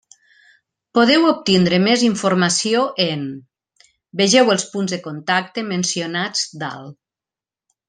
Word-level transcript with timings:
Podeu 0.97 1.27
obtindre 1.31 1.79
més 1.83 2.05
informació 2.07 2.81
en: 3.05 3.27
vegeu 4.23 4.51
els 4.55 4.67
punts 4.73 4.97
de 4.97 5.01
contacte 5.11 5.67
mencionats 5.71 6.45
dalt. 6.67 6.99